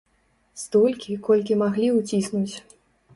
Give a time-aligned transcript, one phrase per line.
[0.61, 2.55] Столькі, колькі маглі ўціснуць.